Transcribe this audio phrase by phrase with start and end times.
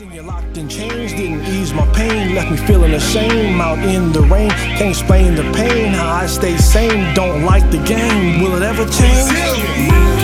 [0.00, 4.22] You locked in chains didn't ease my pain, left me feeling ashamed out in the
[4.22, 4.50] rain.
[4.50, 7.14] Can't explain the pain, how I stay sane.
[7.14, 10.23] Don't like the game, will it ever change?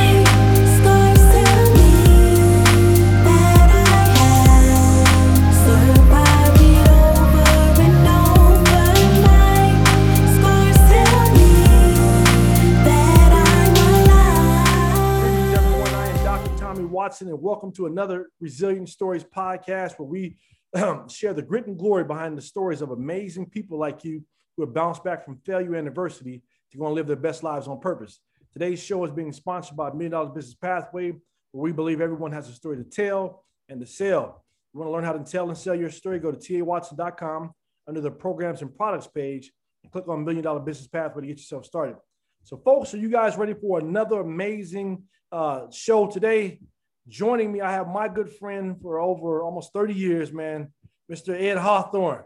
[17.20, 20.38] Watson, and welcome to another Resilient Stories podcast where we
[20.74, 24.24] um, share the grit and glory behind the stories of amazing people like you
[24.56, 26.40] who have bounced back from failure and adversity
[26.72, 28.20] to go and live their best lives on purpose.
[28.54, 32.48] Today's show is being sponsored by Million Dollar Business Pathway, where we believe everyone has
[32.48, 34.42] a story to tell and to sell.
[34.72, 37.50] You want to learn how to tell and sell your story, go to tawatson.com
[37.86, 41.36] under the programs and products page and click on Million Dollar Business Pathway to get
[41.36, 41.96] yourself started.
[42.44, 46.60] So, folks, are you guys ready for another amazing uh, show today?
[47.08, 50.72] Joining me, I have my good friend for over almost 30 years, man,
[51.10, 51.38] Mr.
[51.38, 52.24] Ed Hawthorne.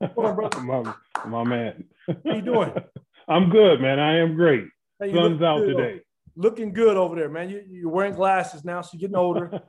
[0.16, 0.60] on, brother?
[0.60, 0.94] my,
[1.26, 1.84] my man.
[2.06, 2.72] How you doing?
[3.28, 3.98] I'm good, man.
[3.98, 4.64] I am great.
[5.00, 6.00] Hey, Sun's out good today.
[6.36, 7.50] Looking good over there, man.
[7.50, 9.48] You, you're wearing glasses now, so you're getting older.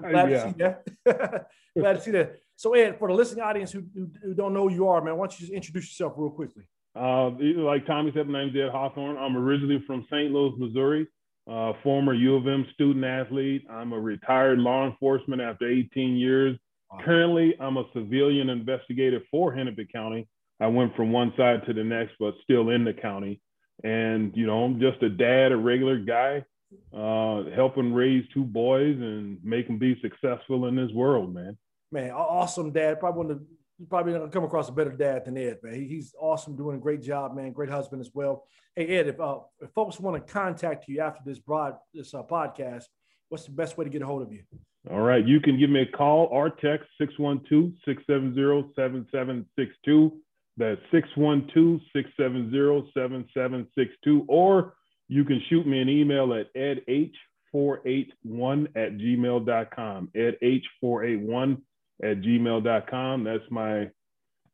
[0.00, 0.44] Glad yeah.
[0.44, 1.46] to see that.
[1.76, 2.36] Glad to see that.
[2.56, 5.16] So, Ed, for the listening audience who, who, who don't know who you are, man,
[5.16, 6.64] why don't you just introduce yourself real quickly?
[6.94, 9.16] Uh, like Tommy said, my name's Ed Hawthorne.
[9.16, 10.32] I'm originally from St.
[10.32, 11.06] Louis, Missouri.
[11.48, 13.64] Uh, former U of M student athlete.
[13.70, 16.58] I'm a retired law enforcement after 18 years.
[16.90, 16.98] Wow.
[17.04, 20.28] Currently, I'm a civilian investigator for Hennepin County.
[20.60, 23.40] I went from one side to the next, but still in the county.
[23.82, 26.44] And you know, I'm just a dad, a regular guy,
[26.92, 31.56] uh, helping raise two boys and make them be successful in this world, man.
[31.90, 33.00] Man, awesome dad.
[33.00, 33.46] Probably one of the,
[33.78, 35.74] you probably gonna come across a better dad than Ed, man.
[35.74, 37.52] He- he's awesome, doing a great job, man.
[37.52, 38.44] Great husband as well.
[38.74, 42.22] Hey, Ed, if, uh, if folks want to contact you after this broad this uh,
[42.22, 42.84] podcast,
[43.28, 44.42] what's the best way to get a hold of you?
[44.90, 45.24] All right.
[45.26, 50.20] You can give me a call or text 612 670 7762.
[50.56, 54.24] That's 612 670 7762.
[54.28, 54.74] Or
[55.08, 60.10] you can shoot me an email at edh481 at gmail.com.
[60.16, 61.62] Edh481
[62.02, 63.24] at gmail.com.
[63.24, 63.90] That's my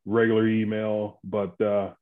[0.07, 1.93] regular email, but uh,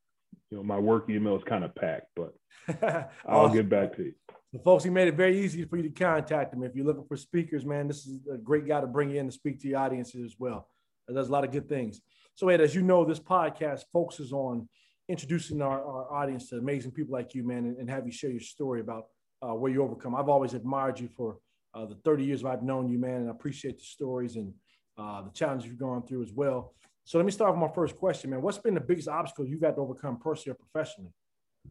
[0.51, 2.35] you know, my work email is kind of packed, but
[3.29, 4.15] I'll get back to you.
[4.53, 6.63] So folks, he made it very easy for you to contact him.
[6.63, 9.27] If you're looking for speakers, man, this is a great guy to bring you in
[9.27, 10.69] to speak to your audiences as well.
[11.09, 12.01] It does a lot of good things.
[12.35, 14.69] So, Ed, as you know, this podcast focuses on
[15.09, 18.31] introducing our, our audience to amazing people like you, man, and, and have you share
[18.31, 19.07] your story about
[19.43, 20.15] uh, where you overcome.
[20.15, 21.39] I've always admired you for
[21.75, 24.53] uh, the 30 years I've known you, man, and I appreciate the stories and
[24.99, 26.75] uh, the challenges you've gone through as well.
[27.05, 28.43] So, let me start with my first question, man.
[28.43, 31.13] What's been the biggest obstacle you've had to overcome personally or professionally?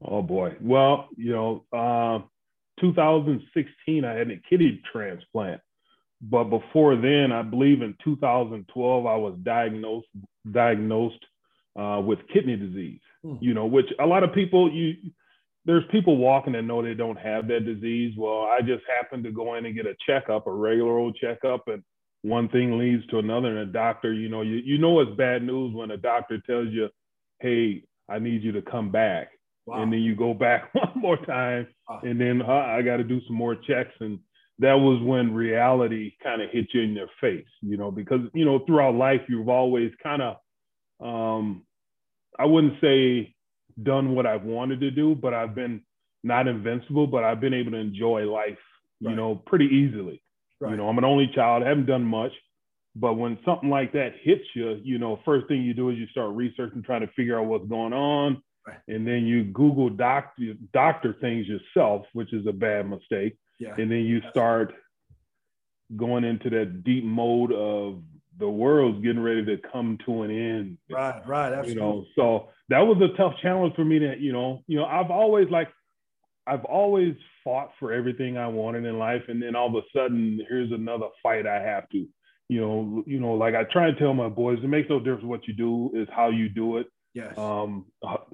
[0.01, 0.55] Oh boy.
[0.61, 2.19] Well, you know, uh,
[2.79, 5.61] 2016, I had a kidney transplant,
[6.21, 10.07] but before then, I believe in 2012, I was diagnosed
[10.49, 11.23] diagnosed
[11.79, 13.01] uh, with kidney disease.
[13.23, 13.35] Hmm.
[13.39, 14.95] You know, which a lot of people you
[15.65, 18.15] there's people walking and know they don't have that disease.
[18.17, 21.67] Well, I just happened to go in and get a checkup, a regular old checkup,
[21.67, 21.83] and
[22.23, 23.47] one thing leads to another.
[23.57, 26.69] And a doctor, you know, you you know it's bad news when a doctor tells
[26.69, 26.89] you,
[27.39, 29.29] "Hey, I need you to come back."
[29.67, 29.83] Wow.
[29.83, 31.99] and then you go back one more time Wow.
[32.03, 34.17] and then i got to do some more checks and
[34.57, 38.43] that was when reality kind of hit you in your face you know because you
[38.43, 40.37] know throughout life you've always kind of
[40.99, 41.63] um
[42.39, 43.35] i wouldn't say
[43.83, 45.81] done what i've wanted to do but i've been
[46.23, 48.57] not invincible but i've been able to enjoy life
[48.99, 49.15] you Right.
[49.15, 50.21] know pretty easily
[50.61, 50.71] right.
[50.71, 52.31] you know i'm an only child I haven't done much
[52.95, 56.07] but when something like that hits you you know first thing you do is you
[56.07, 58.77] start researching trying to figure out what's going on Right.
[58.87, 63.73] and then you google doctor doctor things yourself which is a bad mistake yeah.
[63.75, 64.73] and then you start
[65.97, 68.01] going into that deep mode of
[68.37, 71.51] the world's getting ready to come to an end Right, right.
[71.53, 71.73] absolutely.
[71.73, 74.85] you know so that was a tough challenge for me to you know you know
[74.85, 75.69] i've always like
[76.47, 80.39] i've always fought for everything i wanted in life and then all of a sudden
[80.49, 82.05] here's another fight i have to
[82.49, 85.23] you know you know like i try to tell my boys it makes no difference
[85.23, 87.37] what you do is how you do it yes.
[87.37, 87.85] um,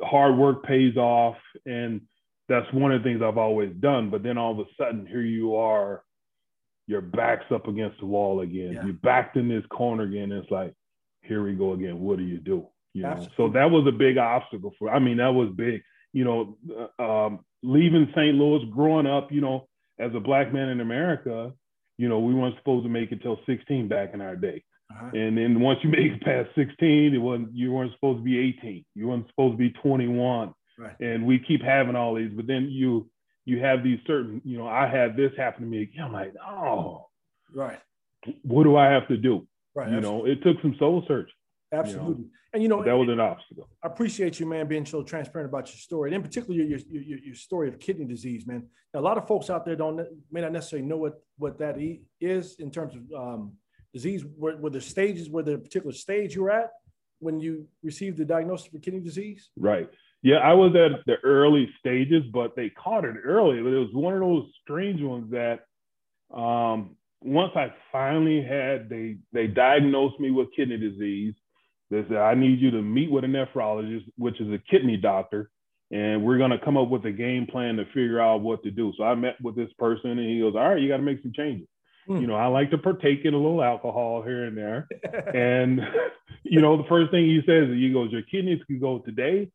[0.01, 2.01] hard work pays off and
[2.49, 5.21] that's one of the things i've always done but then all of a sudden here
[5.21, 6.03] you are
[6.87, 8.85] your back's up against the wall again Yeah.
[8.85, 10.73] you're backed in this corner again it's like
[11.21, 14.17] here we go again what do you do you know so that was a big
[14.17, 15.81] obstacle for i mean that was big
[16.13, 16.57] you know
[16.97, 19.67] uh, um, leaving st louis growing up you know
[19.99, 21.51] as a black man in america
[21.97, 25.09] you know we weren't supposed to make it till 16 back in our day Uh-huh.
[25.13, 28.37] and then once you make it past 16, it wasn't you weren't supposed to be
[28.39, 28.85] 18.
[28.95, 30.53] You weren't supposed to be 21.
[30.79, 30.95] Right.
[31.01, 33.09] And we keep having all these, but then you
[33.45, 35.89] you have these certain, you know, I had this happen to me.
[36.01, 37.07] I'm like, oh,
[37.53, 37.79] Right.
[38.43, 39.47] what do I have to do?
[39.75, 39.89] Right.
[39.91, 41.29] You know, it took some soul search.
[41.71, 42.09] Absolutely.
[42.09, 43.69] You know, and you know that was an obstacle.
[43.83, 47.19] I appreciate you, man, being so transparent about your story, and in particular your your,
[47.19, 48.63] your story of kidney disease, man.
[48.93, 51.77] Now, a lot of folks out there don't may not necessarily know what what that
[52.21, 53.53] is in terms of um,
[53.93, 54.23] disease.
[54.37, 56.71] where, were the stages, where the particular stage you were at
[57.19, 59.49] when you received the diagnosis for kidney disease?
[59.57, 59.89] Right.
[60.23, 63.61] Yeah, I was at the early stages, but they caught it early.
[63.61, 65.65] But it was one of those strange ones that
[66.33, 71.33] um, once I finally had they they diagnosed me with kidney disease.
[71.89, 75.49] They said I need you to meet with a nephrologist, which is a kidney doctor,
[75.91, 78.93] and we're gonna come up with a game plan to figure out what to do.
[78.97, 81.21] So I met with this person, and he goes, "All right, you got to make
[81.21, 81.67] some changes."
[82.09, 82.21] Mm.
[82.21, 84.87] You know, I like to partake in a little alcohol here and there,
[85.33, 85.81] and
[86.43, 89.49] you know, the first thing he says, he goes, "Your kidneys can go today,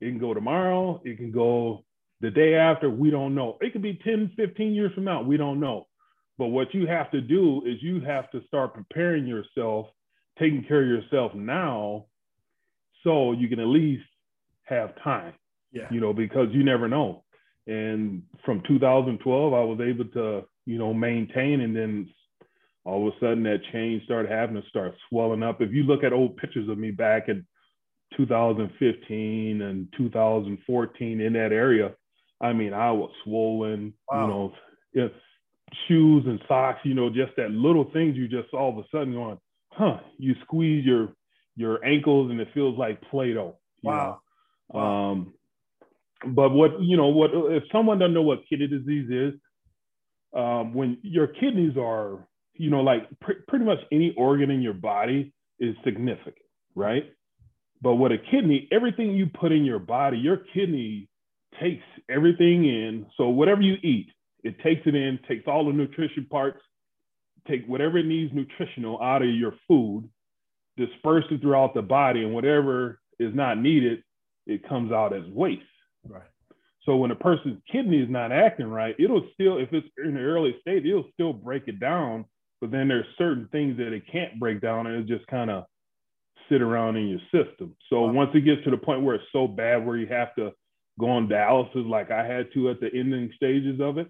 [0.00, 1.84] it can go tomorrow, it can go
[2.20, 2.88] the day after.
[2.88, 3.58] We don't know.
[3.60, 5.22] It could be 10, 15 years from now.
[5.22, 5.86] We don't know."
[6.38, 9.88] But what you have to do is you have to start preparing yourself,
[10.42, 12.06] taking care of yourself now,
[13.04, 14.04] so you can at least
[14.64, 15.34] have time.
[15.72, 15.86] Yeah.
[15.90, 17.24] You know, because you never know.
[17.66, 22.10] And from 2012, I was able to, you know, maintain, and then
[22.84, 25.62] all of a sudden that change started happening, start swelling up.
[25.62, 27.46] If you look at old pictures of me back in
[28.16, 31.92] 2015 and 2014 in that area,
[32.40, 33.94] I mean, I was swollen.
[34.10, 34.52] Wow.
[34.94, 35.10] You know,
[35.88, 39.14] shoes and socks, you know, just that little things you just all of a sudden
[39.14, 39.38] going,
[39.72, 41.14] huh, you squeeze your
[41.56, 43.56] your ankles and it feels like Play-Doh.
[43.82, 44.20] Wow.
[44.68, 45.10] wow.
[45.10, 45.34] Um,
[46.26, 49.34] but what, you know, what if someone doesn't know what kidney disease is,
[50.34, 54.72] um, when your kidneys are, you know, like pr- pretty much any organ in your
[54.72, 56.36] body is significant,
[56.74, 57.12] right?
[57.82, 61.08] But what a kidney, everything you put in your body, your kidney
[61.60, 63.06] takes everything in.
[63.16, 64.08] So whatever you eat,
[64.44, 66.60] it takes it in, takes all the nutrition parts,
[67.48, 70.08] take whatever it needs nutritional out of your food,
[70.76, 74.02] disperse it throughout the body, and whatever is not needed,
[74.46, 75.62] it comes out as waste.
[76.06, 76.22] Right.
[76.84, 80.20] So when a person's kidney is not acting right, it'll still, if it's in the
[80.20, 82.24] early stage, it'll still break it down.
[82.60, 85.64] But then there's certain things that it can't break down, and it just kind of
[86.48, 87.76] sit around in your system.
[87.88, 88.12] So wow.
[88.12, 90.52] once it gets to the point where it's so bad where you have to
[90.98, 94.08] go on dialysis, like I had to at the ending stages of it,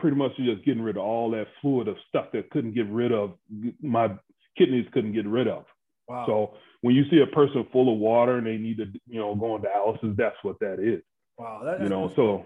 [0.00, 3.12] pretty much just getting rid of all that fluid of stuff that couldn't get rid
[3.12, 3.34] of
[3.82, 4.08] my
[4.56, 5.64] kidneys couldn't get rid of.
[6.08, 6.24] Wow.
[6.26, 9.34] So when you see a person full of water and they need to, you know,
[9.34, 11.02] go on dialysis, that's what that is.
[11.38, 11.60] Wow.
[11.64, 12.44] That, you know, so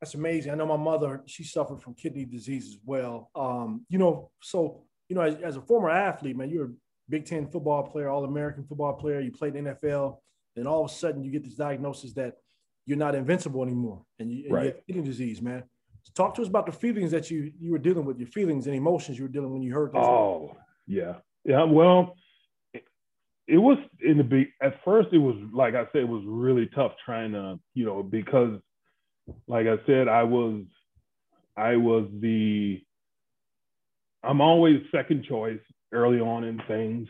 [0.00, 0.52] that's amazing.
[0.52, 3.30] I know my mother, she suffered from kidney disease as well.
[3.34, 6.72] Um, you know, so, you know, as, as a former athlete, man, you're a
[7.08, 10.18] Big Ten football player, all American football player, you played in NFL,
[10.54, 12.34] then all of a sudden you get this diagnosis that
[12.84, 14.64] you're not invincible anymore and you, and right.
[14.64, 15.62] you have kidney disease, man.
[16.14, 18.76] Talk to us about the feelings that you you were dealing with, your feelings and
[18.76, 20.02] emotions you were dealing when you heard this.
[20.04, 20.56] Oh,
[20.86, 21.14] yeah,
[21.44, 21.64] yeah.
[21.64, 22.16] Well,
[22.74, 22.84] it,
[23.46, 25.08] it was in the be at first.
[25.12, 28.60] It was like I said, it was really tough trying to, you know, because,
[29.46, 30.64] like I said, I was,
[31.56, 32.82] I was the.
[34.22, 35.60] I'm always second choice
[35.92, 37.08] early on in things.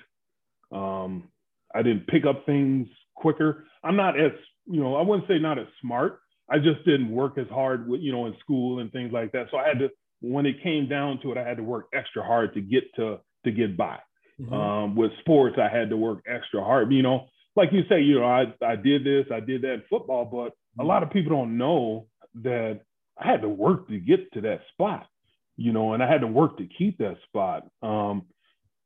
[0.70, 1.28] Um,
[1.74, 3.64] I didn't pick up things quicker.
[3.84, 4.32] I'm not as,
[4.66, 8.00] you know, I wouldn't say not as smart, I just didn't work as hard with,
[8.00, 9.46] you know, in school and things like that.
[9.50, 9.90] So I had to,
[10.20, 13.18] when it came down to it, I had to work extra hard to get to,
[13.44, 13.98] to get by.
[14.40, 14.52] Mm-hmm.
[14.52, 16.93] Um, with sports, I had to work extra hard.
[16.93, 19.82] You know, like you say, you know, I, I did this, I did that in
[19.88, 20.82] football, but mm-hmm.
[20.82, 22.06] a lot of people don't know
[22.43, 22.81] that
[23.19, 25.06] I had to work to get to that spot,
[25.56, 27.67] you know, and I had to work to keep that spot.
[27.82, 28.22] Um,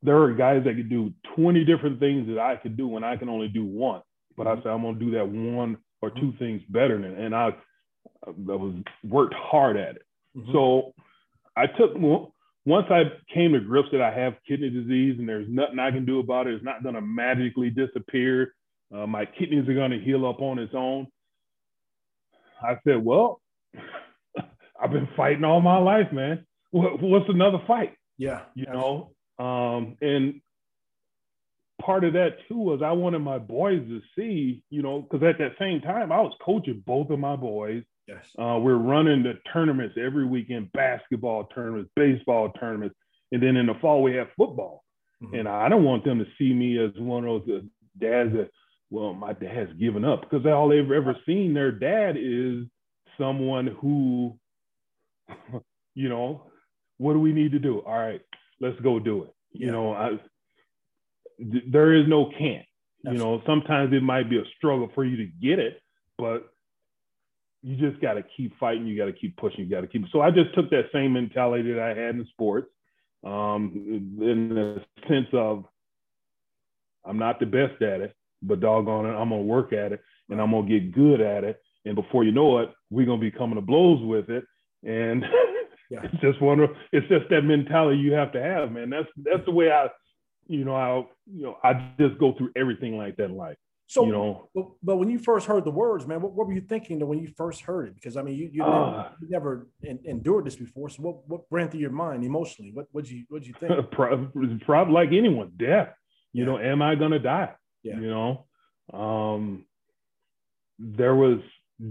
[0.02, 3.16] there are guys that could do 20 different things that I could do when I
[3.16, 4.02] can only do one.
[4.37, 4.62] But I mm-hmm.
[4.62, 7.51] said, I'm going to do that one or two things better than, and I,
[8.27, 10.03] I was worked hard at it.
[10.37, 10.53] Mm-hmm.
[10.53, 10.95] So
[11.57, 11.97] I took
[12.67, 16.05] once I came to grips that I have kidney disease and there's nothing I can
[16.05, 16.55] do about it.
[16.55, 18.55] It's not going to magically disappear.
[18.95, 21.07] Uh, my kidneys are going to heal up on its own.
[22.63, 23.41] I said, well,
[24.83, 26.45] I've been fighting all my life, man.
[26.71, 27.95] What's another fight?
[28.19, 29.13] Yeah, you know.
[29.39, 30.41] Um, and
[31.87, 35.38] part of that too was I wanted my boys to see, you know, because at
[35.38, 37.85] that same time I was coaching both of my boys.
[38.09, 38.25] Yes.
[38.38, 42.97] Uh, we're running the tournaments every weekend, basketball tournaments, baseball tournaments,
[43.31, 44.83] and then in the fall we have football.
[45.23, 45.37] Mm-hmm.
[45.37, 47.62] And I don't want them to see me as one of those
[47.99, 48.50] dads that,
[48.90, 52.64] well, my dad's given up because all they've ever seen their dad is
[53.19, 54.38] someone who,
[55.95, 56.43] you know,
[56.99, 57.81] what do we need to do?
[57.81, 58.21] All right,
[58.61, 59.35] let's go do it.
[59.52, 59.66] Yeah.
[59.66, 60.19] You know, I
[61.38, 62.66] there is no can't.
[63.05, 65.81] You know, sometimes it might be a struggle for you to get it,
[66.19, 66.49] but
[67.62, 68.87] you just got to keep fighting.
[68.87, 69.61] You got to keep pushing.
[69.61, 70.07] You got to keep.
[70.11, 72.69] So I just took that same mentality that I had in sports.
[73.25, 73.73] um,
[74.21, 75.64] in the sense of
[77.05, 80.40] I'm not the best at it, but doggone it, I'm gonna work at it and
[80.40, 81.61] I'm gonna get good at it.
[81.85, 84.45] And before you know it, we're gonna be coming to blows with it.
[84.85, 85.25] And
[85.90, 86.00] yeah.
[86.02, 88.90] it's just one of it's just that mentality you have to have, man.
[88.90, 89.88] That's that's the way I,
[90.49, 93.57] you know, I you know, I just go through everything like that in life.
[93.88, 96.53] So you know, but, but, when you first heard the words, man, what, what were
[96.53, 97.95] you thinking when you first heard it?
[97.95, 100.88] Because I mean, you you uh, never, you never endured this before.
[100.88, 102.73] So what what ran through your mind emotionally?
[102.73, 103.91] What what you what you think?
[103.93, 105.95] Probably like anyone, death.
[106.33, 106.50] You yeah.
[106.50, 107.53] know, am I gonna die?
[107.85, 108.00] Yeah.
[108.00, 108.47] You know,
[108.93, 109.67] um,
[110.81, 111.38] there was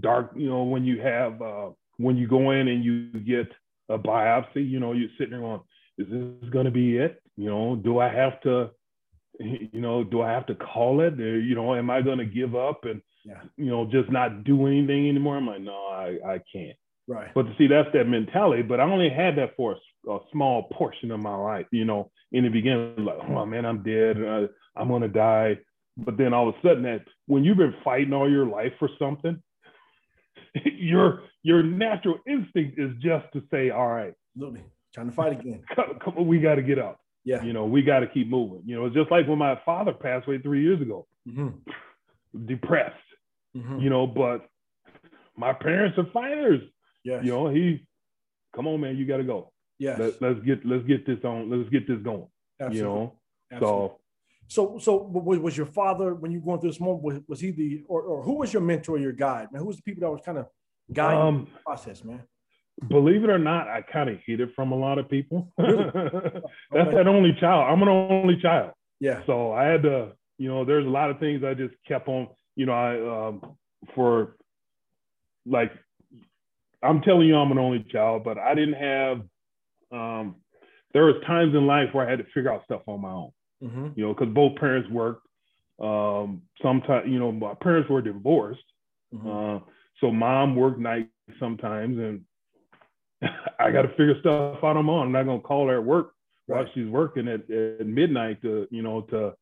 [0.01, 0.33] dark.
[0.35, 3.47] You know, when you have uh, when you go in and you get
[3.87, 5.61] a biopsy, you know, you're sitting there going,
[5.97, 7.21] is this gonna be it?
[7.37, 8.71] You know, do I have to?
[9.39, 11.19] you know, do I have to call it?
[11.19, 13.41] Or, you know, am I going to give up and, yeah.
[13.57, 15.37] you know, just not do anything anymore?
[15.37, 16.77] I'm like, no, I, I can't.
[17.07, 17.29] Right.
[17.35, 18.63] But see, that's that mentality.
[18.63, 19.77] But I only had that for
[20.07, 21.67] a, a small portion of my life.
[21.71, 24.17] You know, in the beginning, like, oh man, I'm dead.
[24.21, 25.59] Uh, I'm going to die.
[25.97, 28.89] But then all of a sudden, that when you've been fighting all your life for
[28.97, 29.41] something,
[30.65, 34.63] your your natural instinct is just to say, all right, absolutely,
[34.95, 35.61] trying to fight again.
[35.75, 36.99] come, come, we got to get up.
[37.25, 37.43] Yeah.
[37.43, 38.61] You know, we got to keep moving.
[38.65, 42.45] You know, it's just like when my father passed away three years ago, mm-hmm.
[42.45, 42.95] depressed,
[43.57, 43.79] mm-hmm.
[43.79, 44.47] you know, but
[45.35, 46.61] my parents are fighters.
[47.03, 47.21] Yeah.
[47.21, 47.87] You know, he,
[48.55, 49.51] come on, man, you got to go.
[49.79, 49.97] Yeah.
[49.97, 52.27] Let, us get, let's get this on, let's get this going.
[52.59, 52.77] Absolutely.
[52.77, 53.13] You know,
[53.51, 53.89] Absolutely.
[53.89, 53.99] so.
[54.47, 57.01] So, so was your father when you were going through this moment?
[57.01, 59.59] Was, was he the, or, or who was your mentor, your guide, man?
[59.59, 60.45] Who was the people that was kind of
[60.93, 62.21] guiding um, the process, man?
[62.87, 65.51] Believe it or not, I kind of hid it from a lot of people.
[65.57, 67.65] That's that only child.
[67.69, 68.71] I'm an only child.
[68.99, 69.21] Yeah.
[69.25, 72.27] So I had to, you know, there's a lot of things I just kept on,
[72.55, 73.57] you know, I um,
[73.93, 74.35] for
[75.45, 75.71] like
[76.83, 79.21] I'm telling you I'm an only child, but I didn't have
[79.91, 80.35] um
[80.93, 83.31] there was times in life where I had to figure out stuff on my own.
[83.63, 83.87] Mm-hmm.
[83.95, 85.21] You know, because both parents worked.
[85.79, 88.63] Um, sometimes, you know, my parents were divorced.
[89.13, 89.29] Mm-hmm.
[89.29, 89.59] Uh,
[89.99, 92.21] so mom worked nights sometimes and
[93.59, 95.07] I got to figure stuff out on my own.
[95.07, 96.13] I'm not gonna call her at work
[96.47, 96.57] right.
[96.57, 99.33] while she's working at, at midnight to you know to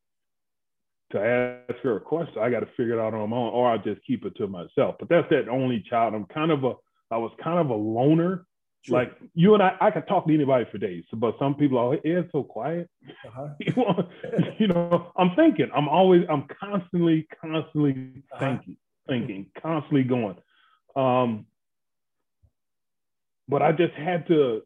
[1.12, 2.40] to ask her a question.
[2.42, 4.48] I got to figure it out on my own, or I just keep it to
[4.48, 4.96] myself.
[5.00, 6.14] But that's that only child.
[6.14, 6.74] I'm kind of a
[7.12, 8.46] I was kind of a loner.
[8.82, 9.00] Sure.
[9.00, 11.98] Like you and I, I could talk to anybody for days, but some people are,
[12.04, 12.90] it's so quiet.
[13.26, 13.48] Uh-huh.
[14.60, 15.70] you know, I'm thinking.
[15.74, 18.40] I'm always, I'm constantly, constantly uh-huh.
[18.40, 20.36] thinking, thinking, constantly going.
[20.98, 21.46] Um,
[23.48, 24.62] but I just had to.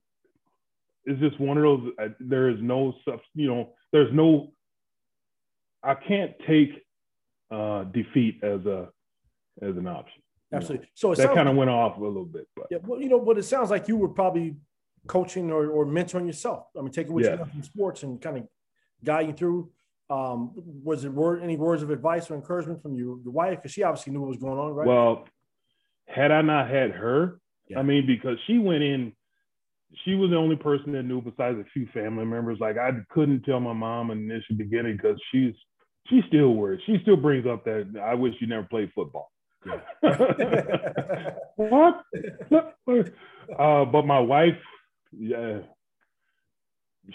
[1.05, 1.91] It's just one of those.
[2.01, 3.21] Uh, there is no stuff.
[3.33, 4.53] You know, there's no.
[5.83, 6.83] I can't take
[7.51, 8.89] uh, defeat as a
[9.61, 10.21] as an option.
[10.53, 10.87] Absolutely.
[10.93, 12.77] So that kind of went off a little bit, but yeah.
[12.81, 14.55] Well, you know, but it sounds like you were probably
[15.07, 16.67] coaching or, or mentoring yourself.
[16.77, 17.31] I mean, taking what yeah.
[17.31, 18.47] you learned from sports and kind of
[19.03, 19.71] guiding through.
[20.09, 23.57] Um, was it word any words of advice or encouragement from your, your wife?
[23.57, 24.87] Because she obviously knew what was going on, right?
[24.87, 25.27] Well,
[26.07, 27.79] had I not had her, yeah.
[27.79, 29.13] I mean, because she went in,
[30.03, 32.59] she was the only person that knew besides a few family members.
[32.59, 35.53] Like I couldn't tell my mom in the initial beginning because she's
[36.07, 36.81] she's still worried.
[36.85, 39.31] She still brings up that I wish you never played football.
[39.65, 39.79] Yeah.
[41.55, 42.03] what?
[43.59, 44.57] uh, but my wife,
[45.17, 45.59] yeah,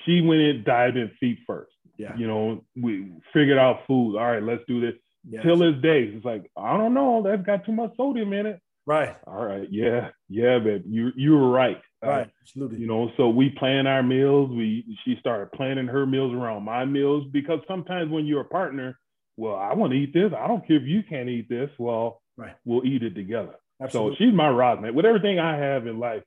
[0.04, 1.72] she went in dived in feet first.
[1.98, 2.16] Yeah.
[2.16, 4.16] You know, we figured out food.
[4.16, 4.94] All right, let's do this.
[5.28, 5.44] Yes.
[5.44, 8.60] Till this day, it's like, I don't know, that's got too much sodium in it.
[8.86, 9.16] Right.
[9.26, 9.68] All right.
[9.70, 10.08] Yeah.
[10.28, 11.80] Yeah, but you you were right.
[12.04, 12.26] Uh, right.
[12.26, 12.80] Uh, Absolutely.
[12.80, 14.50] You know, so we plan our meals.
[14.50, 18.98] We she started planning her meals around my meals because sometimes when you're a partner,
[19.36, 20.32] well, I want to eat this.
[20.36, 21.70] I don't care if you can't eat this.
[21.78, 22.54] Well, right.
[22.64, 23.54] we'll eat it together.
[23.80, 24.16] Absolutely.
[24.16, 24.94] So she's my rod, man.
[24.94, 26.22] With everything I have in life,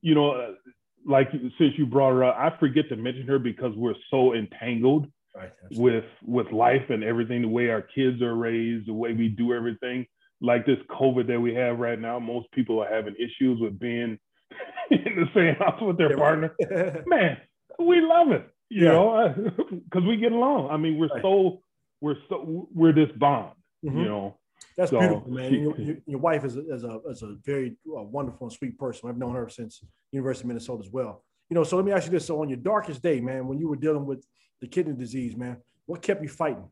[0.00, 0.52] you know, uh,
[1.06, 5.08] like since you brought her up, I forget to mention her because we're so entangled
[5.36, 5.52] right.
[5.72, 9.52] with with life and everything, the way our kids are raised, the way we do
[9.52, 10.06] everything
[10.40, 14.18] like this COVID that we have right now, most people are having issues with being
[14.90, 16.54] in the same house with their partner.
[17.06, 17.38] Man,
[17.78, 18.92] we love it, you yeah.
[18.92, 19.34] know,
[19.84, 20.70] because we get along.
[20.70, 21.22] I mean, we're right.
[21.22, 21.62] so
[22.00, 23.52] we're so we're this bond,
[23.84, 23.98] mm-hmm.
[23.98, 24.38] you know.
[24.76, 25.54] That's so, beautiful, man.
[25.54, 28.78] Your, your, your, wife is a, is a, is a very uh, wonderful and sweet
[28.78, 29.08] person.
[29.08, 31.24] I've known her since University of Minnesota as well.
[31.50, 33.58] You know, so let me ask you this: so on your darkest day, man, when
[33.58, 34.24] you were dealing with
[34.60, 36.68] the kidney disease, man, what kept you fighting?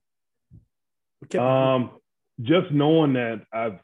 [1.19, 1.91] What kept um,
[2.43, 3.79] just knowing that I've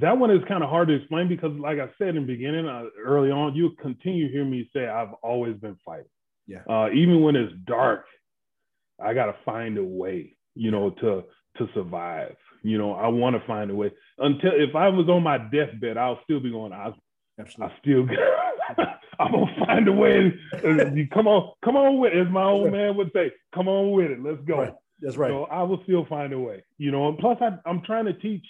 [0.00, 2.66] that one is kind of hard to explain because, like I said in the beginning,
[2.66, 6.06] uh, early on, you continue to hear me say I've always been fighting.
[6.46, 6.62] Yeah.
[6.68, 8.06] Uh, even when it's dark,
[9.02, 11.24] I got to find a way, you know, to
[11.58, 12.36] to survive.
[12.62, 13.92] You know, I want to find a way.
[14.18, 16.72] Until if I was on my deathbed, I'll still be going.
[16.72, 16.92] I,
[17.38, 17.76] Absolutely.
[17.76, 18.86] I still,
[19.18, 20.34] I'm gonna find a way.
[21.12, 23.32] Come on, come on with it, as my old man would say.
[23.54, 24.22] Come on with it.
[24.22, 24.62] Let's go.
[24.62, 24.74] Right.
[25.04, 25.30] That's right.
[25.30, 26.64] So I will still find a way.
[26.78, 28.44] You know, and plus I, I'm trying to teach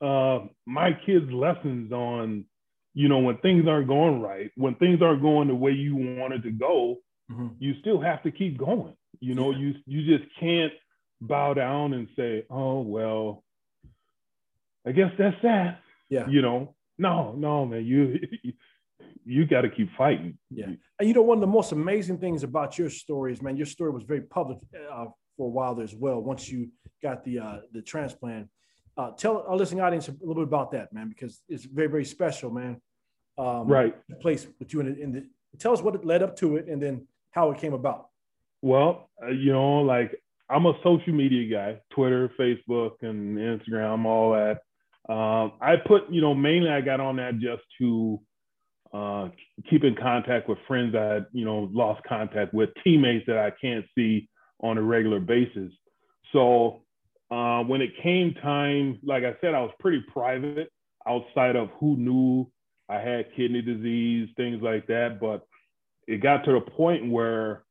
[0.00, 2.44] uh, my kids lessons on,
[2.94, 6.42] you know, when things aren't going right, when things aren't going the way you wanted
[6.42, 6.96] to go,
[7.30, 7.48] mm-hmm.
[7.60, 8.94] you still have to keep going.
[9.20, 9.58] You know, yeah.
[9.58, 10.72] you you just can't
[11.20, 13.44] bow down and say, oh well,
[14.86, 15.80] I guess that's that.
[16.10, 16.26] Yeah.
[16.28, 18.18] You know, no, no, man, you
[19.24, 20.38] you got to keep fighting.
[20.50, 20.66] Yeah.
[20.98, 23.90] And you know, one of the most amazing things about your stories, man, your story
[23.90, 24.58] was very public
[24.92, 26.20] uh, for a while there as well.
[26.20, 26.68] Once you
[27.02, 28.48] got the uh, the transplant,
[28.96, 32.04] uh, tell our listening audience a little bit about that, man, because it's very very
[32.04, 32.80] special, man.
[33.36, 33.94] Um, right.
[34.20, 35.26] Place with you in the, in the.
[35.58, 38.08] Tell us what it led up to it, and then how it came about.
[38.62, 44.32] Well, uh, you know, like I'm a social media guy, Twitter, Facebook, and Instagram, all
[44.32, 44.60] that.
[45.12, 48.20] Um, I put, you know, mainly I got on that just to
[48.92, 49.28] uh,
[49.68, 53.84] keep in contact with friends I you know, lost contact with, teammates that I can't
[53.96, 54.28] see
[54.60, 55.72] on a regular basis.
[56.32, 56.82] So
[57.30, 60.70] uh, when it came time, like I said, I was pretty private
[61.06, 62.50] outside of who knew
[62.88, 65.18] I had kidney disease, things like that.
[65.20, 65.46] But
[66.06, 67.64] it got to the point where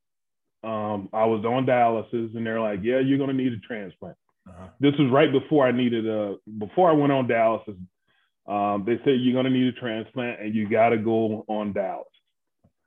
[0.63, 4.67] um, I was on dialysis, and they're like, "Yeah, you're gonna need a transplant." Uh-huh.
[4.79, 7.77] This was right before I needed a before I went on dialysis.
[8.47, 12.05] Um, they said you're gonna need a transplant, and you got to go on dialysis.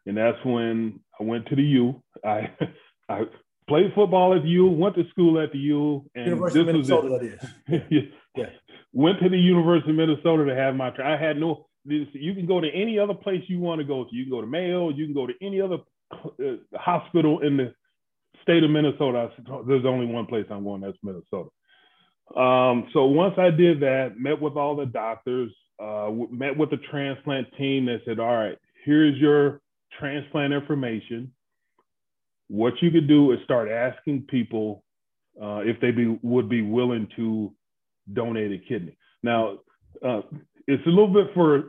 [0.06, 2.02] And that's when I went to the U.
[2.24, 2.50] I
[3.08, 3.24] I
[3.68, 6.74] played football at the U, went to school at the U, and University this of
[6.74, 7.08] Minnesota.
[7.08, 7.20] Was
[7.68, 8.10] that is.
[8.36, 8.46] yeah.
[8.92, 10.92] Went to the University of Minnesota to have my.
[11.02, 11.66] I had no.
[11.84, 14.10] You can go to any other place you want to go to.
[14.12, 14.90] You can go to Mayo.
[14.90, 15.78] You can go to any other
[16.12, 17.74] uh, hospital in the
[18.42, 19.30] state of Minnesota.
[19.66, 20.80] There's only one place I'm going.
[20.80, 21.50] That's Minnesota.
[22.34, 26.78] Um, so once I did that, met with all the doctors, uh, met with the
[26.90, 29.60] transplant team that said, all right, here's your
[29.98, 31.32] transplant information.
[32.48, 34.84] What you could do is start asking people
[35.40, 37.52] uh, if they be, would be willing to
[38.12, 38.96] donate a kidney.
[39.22, 39.58] Now,
[40.04, 40.22] uh,
[40.66, 41.62] it's a little bit for a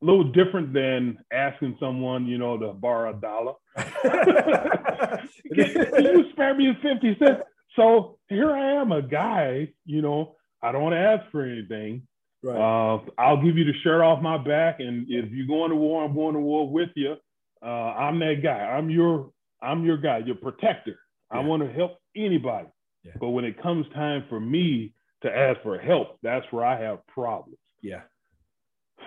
[0.00, 3.54] little different than asking someone, you know, to borrow a dollar.
[3.76, 7.42] can, can you spare me 50 cents?
[7.76, 12.06] So here I am, a guy, you know, I don't ask for anything.
[12.42, 12.56] Right.
[12.56, 16.04] Uh, I'll give you the shirt off my back, and if you're going to war,
[16.04, 17.16] I'm going to war with you.
[17.64, 18.58] Uh, I'm that guy.
[18.58, 19.30] I'm your
[19.62, 20.98] I'm your guy, your protector.
[21.32, 21.38] Yeah.
[21.38, 22.68] I want to help anybody.
[23.02, 23.12] Yeah.
[23.18, 27.06] But when it comes time for me to ask for help, that's where I have
[27.06, 27.58] problems.
[27.82, 28.02] Yeah.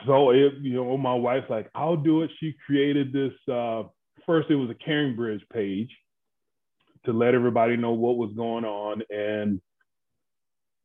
[0.06, 2.32] So it, you know, my wife's like, I'll do it.
[2.40, 3.34] She created this.
[3.52, 3.84] Uh,
[4.26, 5.90] first, it was a CaringBridge page
[7.06, 9.62] to let everybody know what was going on, and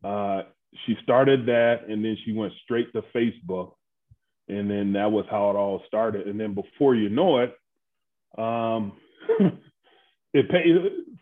[0.05, 0.43] uh,
[0.87, 3.73] she started that, and then she went straight to Facebook,
[4.49, 6.27] and then that was how it all started.
[6.29, 7.55] And then before you know it,
[8.39, 8.93] um,
[10.33, 10.77] it pays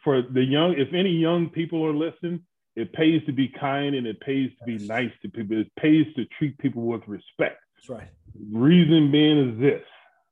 [0.05, 0.75] for the young.
[0.79, 2.42] If any young people are listening,
[2.77, 5.61] it pays to be kind and it pays to be nice to people.
[5.61, 7.61] It pays to treat people with respect.
[7.77, 8.09] That's right.
[8.53, 9.83] Reason being is this: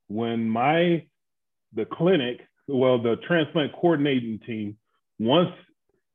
[0.09, 1.05] when my
[1.75, 4.77] the clinic, well, the transplant coordinating team,
[5.19, 5.51] once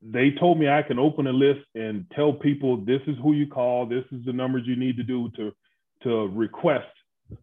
[0.02, 3.47] they told me I can open a list and tell people this is who you
[3.47, 5.52] call, this is the numbers you need to do to
[6.04, 6.88] to request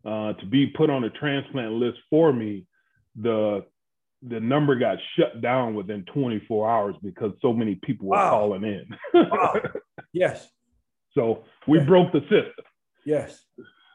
[0.04, 2.66] uh, to be put on a transplant list for me.
[3.16, 3.64] The
[4.22, 8.30] the number got shut down within 24 hours because so many people were wow.
[8.30, 8.86] calling in.
[9.14, 9.60] wow.
[10.12, 10.48] Yes.
[11.12, 11.84] So we yeah.
[11.84, 12.64] broke the system.
[13.06, 13.44] Yes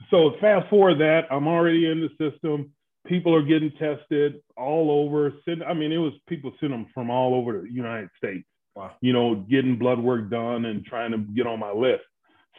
[0.10, 2.72] so fast forward that I'm already in the system.
[3.08, 5.34] People are getting tested all over.
[5.68, 8.48] I mean, it was people sending them from all over the United States.
[8.76, 8.92] Wow.
[9.02, 12.04] You know, getting blood work done and trying to get on my list.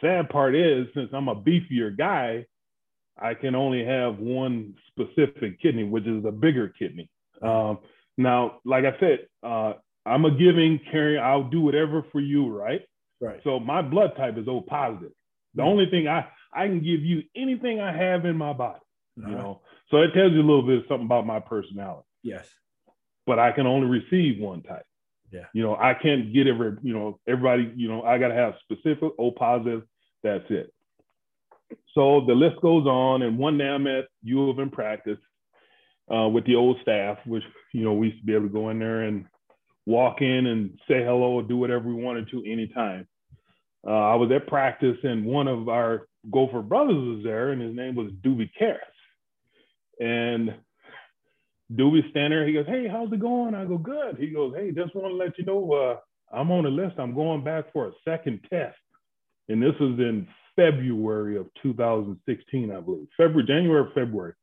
[0.01, 2.45] Sad part is, since I'm a beefier guy,
[3.19, 7.09] I can only have one specific kidney, which is a bigger kidney.
[7.41, 7.79] Um,
[8.17, 9.73] now, like I said, uh,
[10.05, 11.19] I'm a giving, caring.
[11.21, 12.81] I'll do whatever for you, right?
[13.19, 13.39] Right.
[13.43, 15.11] So my blood type is O positive.
[15.55, 15.69] The mm-hmm.
[15.69, 18.79] only thing I I can give you anything I have in my body.
[19.19, 19.29] Uh-huh.
[19.29, 22.07] You know, so it tells you a little bit of something about my personality.
[22.23, 22.47] Yes.
[23.25, 24.85] But I can only receive one type.
[25.31, 25.45] Yeah.
[25.53, 29.11] You know, I can't get every, you know, everybody, you know, I gotta have specific
[29.19, 29.83] O positive,
[30.23, 30.73] that's it.
[31.93, 35.17] So the list goes on, and one day I'm at U of M practice
[36.13, 38.69] uh, with the old staff, which you know we used to be able to go
[38.69, 39.25] in there and
[39.85, 43.07] walk in and say hello or do whatever we wanted to anytime.
[43.85, 47.75] Uh, I was at practice, and one of our Gopher Brothers was there, and his
[47.75, 48.77] name was Doobie Karras.
[49.99, 50.53] And
[51.73, 53.55] Doobie standing there, he goes, Hey, how's it going?
[53.55, 54.17] I go, Good.
[54.17, 56.95] He goes, Hey, just want to let you know uh, I'm on the list.
[56.97, 58.77] I'm going back for a second test.
[59.49, 63.07] And this was in February of 2016, I believe.
[63.15, 64.33] February, January, February.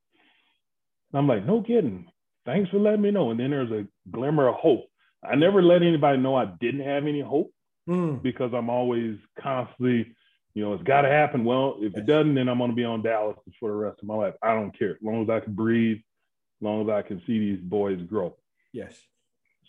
[1.12, 2.07] And I'm like, no kidding.
[2.46, 3.31] Thanks for letting me know.
[3.31, 4.87] And then there's a glimmer of hope.
[5.22, 7.50] I never let anybody know I didn't have any hope
[7.88, 8.22] mm.
[8.22, 10.14] because I'm always constantly,
[10.55, 11.44] you know, it's got to happen.
[11.44, 14.09] Well, if it doesn't, then I'm going to be on dialysis for the rest of
[14.09, 14.35] my life.
[14.42, 14.92] I don't care.
[14.92, 18.37] As long as I can breathe, as long as I can see these boys grow.
[18.72, 18.94] Yes.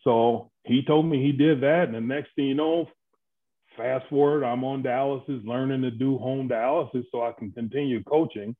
[0.03, 1.86] So he told me he did that.
[1.86, 2.88] And the next thing you know,
[3.78, 8.56] fast forward, I'm on dialysis, learning to do home dialysis so I can continue coaching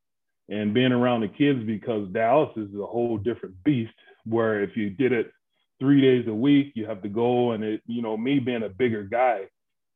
[0.50, 3.94] and being around the kids because dialysis is a whole different beast.
[4.26, 5.32] Where if you did it
[5.80, 8.70] three days a week, you have to go and it, you know, me being a
[8.70, 9.42] bigger guy,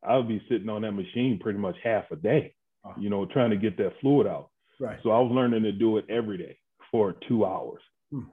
[0.07, 2.53] I would be sitting on that machine pretty much half a day,
[2.99, 4.49] you know, trying to get that fluid out.
[4.79, 4.99] Right.
[5.03, 6.57] So I was learning to do it every day
[6.91, 7.81] for two hours.
[8.11, 8.23] Hmm.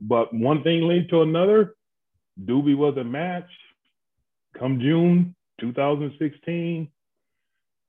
[0.00, 1.74] But one thing led to another.
[2.44, 3.48] Doobie was a match.
[4.58, 6.88] Come June 2016,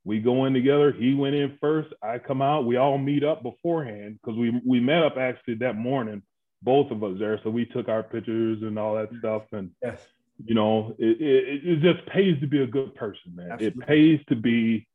[0.06, 0.92] we go in together.
[0.92, 1.94] He went in first.
[2.02, 2.66] I come out.
[2.66, 6.22] We all meet up beforehand because we we met up actually that morning,
[6.62, 7.40] both of us there.
[7.44, 9.44] So we took our pictures and all that stuff.
[9.52, 10.02] And yes.
[10.44, 13.52] you know, it, it, it just pays to be a good person, man.
[13.54, 13.82] Absolutely.
[13.82, 14.88] It pays to be,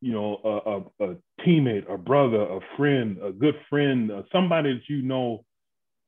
[0.00, 1.16] you know, a, a, a,
[1.46, 5.44] teammate, a brother, a friend, a good friend, uh, somebody that you know,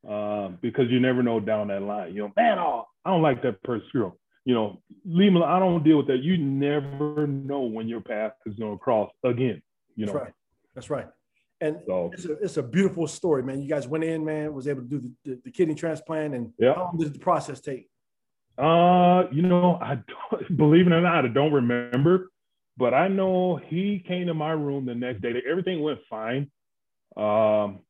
[0.08, 2.14] uh, because you never know down that line.
[2.14, 4.16] You know, man, oh, I don't like that person you know,
[5.04, 5.42] leave me.
[5.42, 6.22] I don't deal with that.
[6.22, 9.62] You never know when your path is going to cross again.
[9.96, 10.32] You know, that's right.
[10.74, 11.06] That's right.
[11.60, 13.60] And so, it's, a, it's a beautiful story, man.
[13.60, 16.34] You guys went in, man, was able to do the, the, the kidney transplant.
[16.34, 16.74] And yeah.
[16.74, 17.88] how long did the process take?
[18.56, 19.98] Uh, you know, I
[20.30, 22.30] don't, believe it or not, I don't remember,
[22.76, 25.32] but I know he came to my room the next day.
[25.48, 26.50] Everything went fine.
[27.16, 27.80] Um,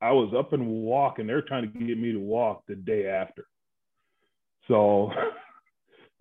[0.00, 1.26] I was up and walking.
[1.26, 3.46] They're trying to get me to walk the day after.
[4.68, 5.12] So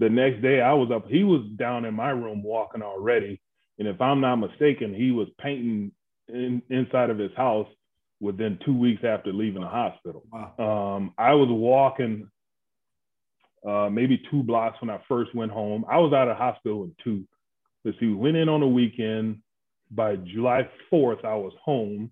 [0.02, 3.40] the next day I was up, he was down in my room walking already.
[3.78, 5.92] And if I'm not mistaken, he was painting
[6.28, 7.68] in, inside of his house
[8.20, 10.24] within two weeks after leaving the hospital.
[10.34, 10.96] Wow.
[10.98, 12.28] Um, I was walking
[13.68, 15.86] uh, maybe two blocks when I first went home.
[15.88, 17.24] I was out of hospital in two.
[17.86, 19.44] Let's see, we went in on a weekend.
[19.92, 22.10] By July 4th, I was home.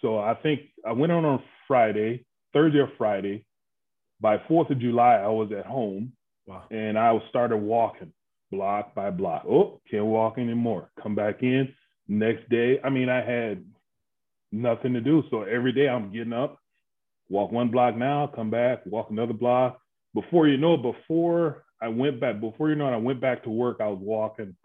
[0.00, 3.44] So I think I went on on Friday, Thursday or Friday.
[4.20, 6.14] By 4th of July, I was at home.
[6.50, 6.64] Wow.
[6.72, 8.12] And I started walking
[8.50, 9.44] block by block.
[9.48, 10.90] Oh, can't walk anymore.
[11.00, 11.72] Come back in.
[12.08, 13.64] Next day, I mean, I had
[14.50, 15.22] nothing to do.
[15.30, 16.58] So every day I'm getting up,
[17.28, 19.80] walk one block now, come back, walk another block.
[20.12, 23.50] Before you know, before I went back, before you know it, I went back to
[23.50, 24.56] work, I was walking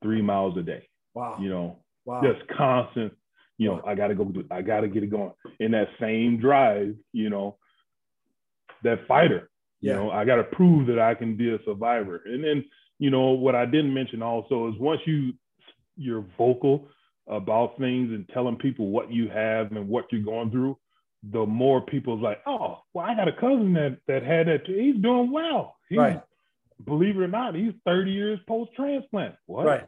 [0.00, 0.88] three miles a day.
[1.12, 1.38] Wow.
[1.40, 2.22] You know, wow.
[2.22, 3.12] just constant,
[3.58, 3.82] you know.
[3.84, 5.32] I gotta go, I gotta get it going.
[5.58, 7.56] In that same drive, you know,
[8.84, 9.50] that fighter,
[9.82, 12.22] you know, I got to prove that I can be a survivor.
[12.24, 12.64] And then,
[12.98, 15.32] you know, what I didn't mention also is once you
[15.96, 16.88] you're vocal
[17.26, 20.78] about things and telling people what you have and what you're going through,
[21.32, 24.66] the more people's like, oh, well, I got a cousin that that had that.
[24.66, 24.74] Too.
[24.74, 25.76] He's doing well.
[25.88, 26.22] He's, right.
[26.84, 29.34] Believe it or not, he's 30 years post transplant.
[29.46, 29.66] What?
[29.66, 29.86] Right.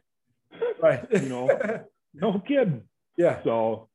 [0.81, 1.05] Right.
[1.11, 1.49] you know,
[2.13, 2.83] no kidding.
[3.17, 3.41] Yeah.
[3.43, 3.89] So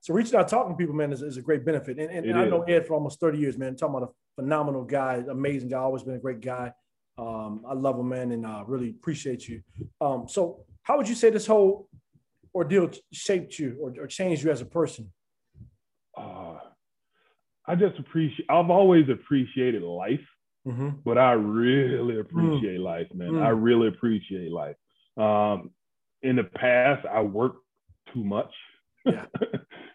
[0.00, 1.98] so reaching out, talking to people, man, is, is a great benefit.
[1.98, 3.76] And, and, and I know Ed for almost 30 years, man.
[3.76, 6.72] talking about a phenomenal guy, amazing guy, always been a great guy.
[7.18, 9.62] Um, I love him, man, and uh, really appreciate you.
[10.00, 11.88] Um, so how would you say this whole
[12.54, 15.12] ordeal shaped you or, or changed you as a person?
[16.16, 16.58] Uh,
[17.66, 20.26] I just appreciate, I've always appreciated life,
[20.66, 20.90] mm-hmm.
[21.04, 22.84] but I really appreciate mm.
[22.84, 23.32] life, man.
[23.32, 23.42] Mm.
[23.42, 24.76] I really appreciate life.
[25.16, 25.70] Um,
[26.22, 27.64] in the past, I worked
[28.12, 28.52] too much.
[29.04, 29.26] Yeah.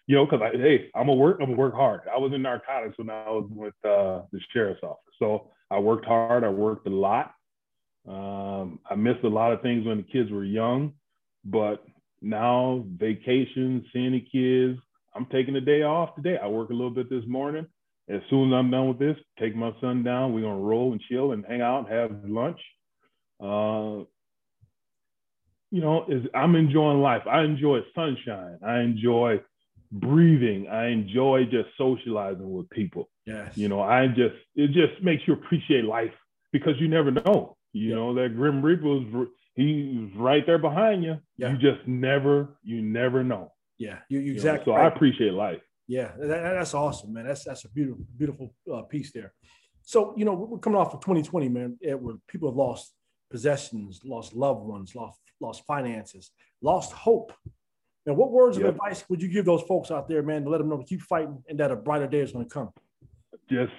[0.07, 2.01] you know, because I hey, I'm gonna work, I'm gonna work hard.
[2.13, 6.05] I was in narcotics when I was with uh, the sheriff's office, so I worked
[6.05, 6.43] hard.
[6.43, 7.33] I worked a lot.
[8.07, 10.93] Um, I missed a lot of things when the kids were young,
[11.43, 11.83] but
[12.21, 14.79] now vacations, seeing the kids,
[15.15, 16.37] I'm taking a day off today.
[16.41, 17.65] I work a little bit this morning.
[18.07, 20.33] As soon as I'm done with this, take my son down.
[20.33, 22.59] We're gonna roll and chill and hang out and have lunch.
[23.41, 24.05] Uh,
[25.71, 27.23] you know, is I'm enjoying life.
[27.27, 28.59] I enjoy sunshine.
[28.65, 29.39] I enjoy
[29.95, 30.67] breathing.
[30.67, 33.09] I enjoy just socializing with people.
[33.25, 33.57] Yes.
[33.57, 36.13] You know, I just it just makes you appreciate life
[36.51, 37.57] because you never know.
[37.73, 37.95] You yeah.
[37.95, 41.17] know that Grim Reaper was he's right there behind you.
[41.37, 41.51] Yeah.
[41.51, 43.51] You just never you never know.
[43.77, 44.71] Yeah, you, you exactly.
[44.71, 44.91] You know, so right.
[44.91, 45.61] I appreciate life.
[45.87, 47.27] Yeah, that, that's awesome, man.
[47.27, 49.33] That's that's a beautiful beautiful uh, piece there.
[49.81, 52.93] So you know we're coming off of 2020, man, where people have lost
[53.29, 56.31] possessions, lost loved ones, lost lost finances,
[56.61, 57.33] lost hope.
[58.05, 58.67] And what words yep.
[58.67, 60.83] of advice would you give those folks out there, man, to let them know to
[60.83, 62.69] keep fighting and that a brighter day is going to come?
[63.49, 63.73] Just,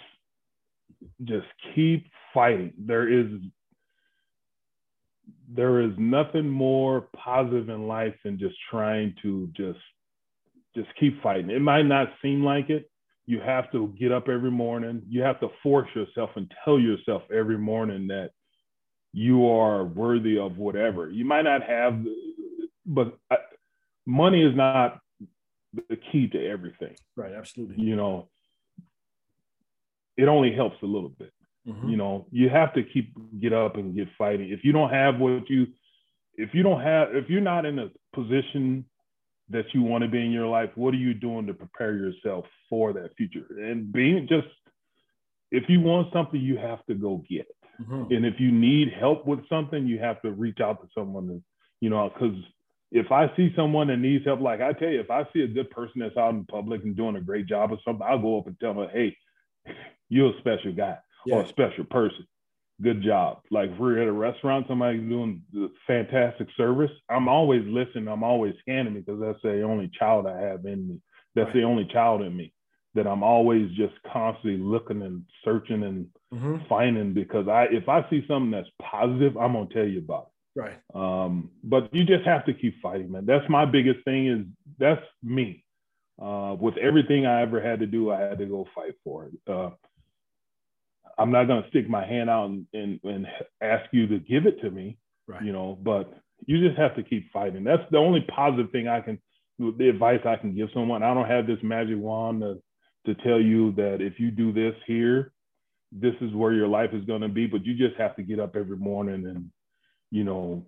[1.24, 2.72] just keep fighting.
[2.78, 3.26] There is,
[5.48, 9.78] there is nothing more positive in life than just trying to just
[10.76, 11.50] just keep fighting.
[11.50, 12.90] It might not seem like it.
[13.24, 15.02] You have to get up every morning.
[15.08, 18.30] You have to force yourself and tell yourself every morning that
[19.12, 21.10] you are worthy of whatever.
[21.10, 21.98] You might not have,
[22.84, 23.18] but
[24.06, 25.00] money is not
[25.88, 26.94] the key to everything.
[27.16, 27.84] Right, absolutely.
[27.84, 28.28] You know,
[30.16, 31.32] it only helps a little bit.
[31.68, 31.88] Mm-hmm.
[31.88, 34.50] You know, you have to keep get up and get fighting.
[34.50, 35.66] If you don't have what you,
[36.34, 38.84] if you don't have, if you're not in a position
[39.50, 42.46] that you want to be in your life, what are you doing to prepare yourself
[42.70, 43.46] for that future?
[43.58, 44.48] And being just,
[45.50, 47.82] if you want something, you have to go get it.
[47.82, 48.14] Mm-hmm.
[48.14, 51.28] And if you need help with something, you have to reach out to someone.
[51.30, 51.42] And,
[51.80, 52.36] you know, because
[52.90, 55.48] if I see someone that needs help, like I tell you, if I see a
[55.48, 58.38] good person that's out in public and doing a great job or something, I'll go
[58.38, 59.16] up and tell them, hey,
[60.08, 61.36] you're a special guy yeah.
[61.36, 62.26] or a special person.
[62.82, 63.40] Good job.
[63.50, 65.42] Like if we're at a restaurant, somebody's doing
[65.86, 66.90] fantastic service.
[67.08, 68.08] I'm always listening.
[68.08, 71.00] I'm always scanning because that's the only child I have in me.
[71.34, 71.54] That's right.
[71.54, 72.52] the only child in me
[72.94, 76.66] that I'm always just constantly looking and searching and mm-hmm.
[76.68, 80.35] finding because I if I see something that's positive, I'm gonna tell you about it.
[80.56, 80.78] Right.
[80.94, 83.26] Um, but you just have to keep fighting, man.
[83.26, 84.46] That's my biggest thing is
[84.78, 85.64] that's me.
[86.20, 89.32] Uh, with everything I ever had to do, I had to go fight for it.
[89.46, 89.70] Uh,
[91.18, 93.26] I'm not gonna stick my hand out and, and, and
[93.62, 95.42] ask you to give it to me, right.
[95.42, 96.10] you know, but
[96.46, 97.62] you just have to keep fighting.
[97.62, 99.18] That's the only positive thing I can
[99.58, 101.02] the advice I can give someone.
[101.02, 102.62] I don't have this magic wand to
[103.06, 105.32] to tell you that if you do this here,
[105.92, 107.46] this is where your life is going to be.
[107.46, 109.50] But you just have to get up every morning and,
[110.10, 110.64] you know,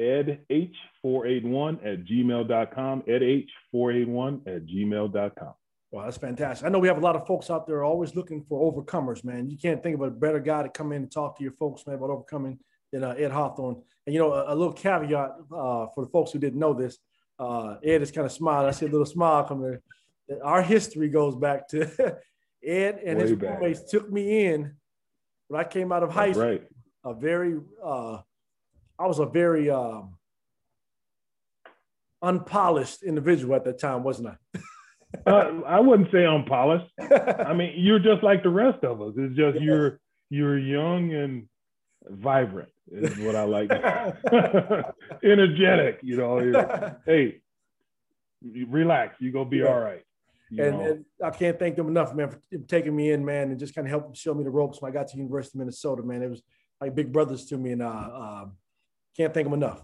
[0.00, 5.54] edh481 at gmail.com, edh481 at gmail.com.
[5.90, 6.64] Wow, that's fantastic.
[6.64, 9.50] I know we have a lot of folks out there always looking for overcomers, man.
[9.50, 11.84] You can't think of a better guy to come in and talk to your folks,
[11.84, 12.60] man, about overcoming
[12.94, 13.82] than uh, Ed Hawthorne.
[14.06, 16.96] And, you know, a, a little caveat uh, for the folks who didn't know this,
[17.40, 18.68] uh, Ed is kind of smiling.
[18.68, 19.78] I see a little smile coming.
[20.42, 21.80] Our history goes back to
[22.64, 23.60] Ed and Way his back.
[23.60, 24.76] roommates took me in
[25.48, 26.44] when I came out of high school.
[26.44, 26.62] Right.
[27.04, 28.18] A very, uh,
[28.96, 30.14] I was a very um,
[32.22, 35.30] unpolished individual at that time, wasn't I?
[35.30, 36.86] uh, I wouldn't say unpolished.
[37.00, 39.14] I mean, you're just like the rest of us.
[39.16, 39.62] It's just yeah.
[39.62, 41.48] you're you're young and
[42.08, 43.70] vibrant is what I like.
[45.22, 46.96] Energetic, you know.
[47.06, 47.40] hey,
[48.42, 49.16] relax.
[49.20, 49.66] You gonna be yeah.
[49.66, 50.02] all right.
[50.50, 53.74] And, and, I can't thank them enough, man, for taking me in, man, and just
[53.74, 56.22] kind of helping show me the ropes when I got to University of Minnesota, man.
[56.22, 56.42] It was
[56.80, 58.44] like big brothers to me, and uh, uh,
[59.16, 59.82] can't thank them enough.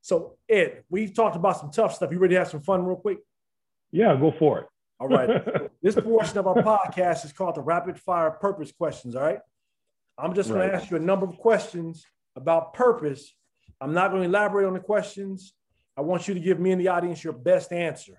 [0.00, 2.10] So, Ed, we've talked about some tough stuff.
[2.10, 3.18] You ready to have some fun, real quick?
[3.92, 4.66] Yeah, go for it.
[4.98, 5.42] All right.
[5.82, 9.14] this portion of our podcast is called the rapid fire purpose questions.
[9.14, 9.40] All right.
[10.18, 13.34] I'm just going to ask you a number of questions about purpose.
[13.80, 15.52] I'm not going to elaborate on the questions.
[15.96, 18.18] I want you to give me and the audience your best answer.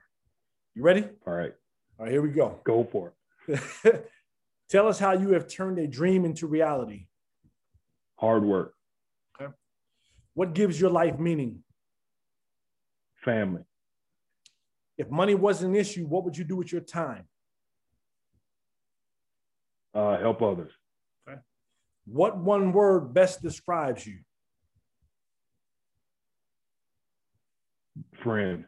[0.75, 1.07] You ready?
[1.25, 1.53] All right.
[1.99, 2.59] All right, here we go.
[2.63, 3.13] Go for
[3.47, 4.09] it.
[4.69, 7.07] Tell us how you have turned a dream into reality.
[8.15, 8.73] Hard work.
[9.39, 9.51] Okay.
[10.33, 11.63] What gives your life meaning?
[13.23, 13.63] Family.
[14.97, 17.27] If money wasn't an issue, what would you do with your time?
[19.93, 20.71] Uh, help others.
[22.09, 24.19] What one word best describes you?
[28.23, 28.65] Friend.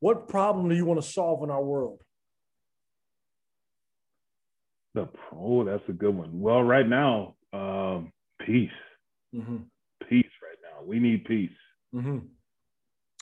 [0.00, 2.00] What problem do you want to solve in our world?
[4.94, 6.40] The oh, that's a good one.
[6.40, 8.12] Well, right now, um,
[8.44, 8.70] peace.
[9.34, 9.56] Mm-hmm.
[10.08, 10.84] Peace right now.
[10.84, 11.50] We need peace.
[11.94, 12.18] Mm-hmm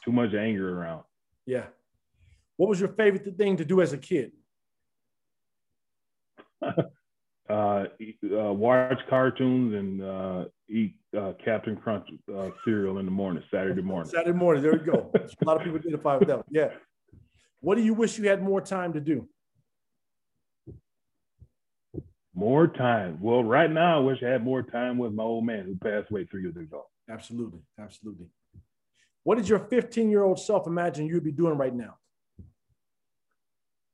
[0.05, 1.05] too much anger around.
[1.47, 1.65] Yeah.
[2.57, 4.33] What was your favorite thing to do as a kid?
[7.49, 13.11] uh, eat, uh, watch cartoons and uh, eat uh, Captain Crunch uh, cereal in the
[13.11, 14.11] morning, Saturday morning.
[14.11, 14.63] Saturday morning.
[14.63, 15.11] There you go.
[15.15, 16.45] a lot of people identify with that.
[16.51, 16.69] Yeah.
[17.61, 19.29] What do you wish you had more time to do?
[22.35, 23.19] More time.
[23.21, 26.11] Well, right now, I wish I had more time with my old man who passed
[26.11, 26.87] away three years ago.
[27.09, 27.61] Absolutely.
[27.79, 28.27] Absolutely.
[29.23, 31.97] What did your 15 year old self imagine you'd be doing right now?